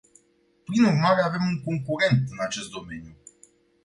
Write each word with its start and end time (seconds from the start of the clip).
Prin 0.67 0.85
urmare, 0.85 1.21
avem 1.23 1.43
un 1.47 1.61
concurent 1.63 2.23
în 2.29 2.37
acest 2.47 2.69
domeniu. 2.69 3.15